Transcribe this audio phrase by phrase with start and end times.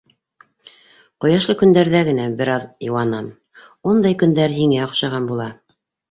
[1.25, 3.27] Ҡояшлы көндәрҙә генә бер аҙ йыуанам-
[3.91, 5.47] ундай көндәр һиңә оҡшаған була.